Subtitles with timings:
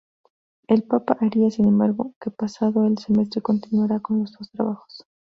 [0.67, 5.05] El Papa haría, sin embargo, que pasado el semestre continuara con los dos trabajos.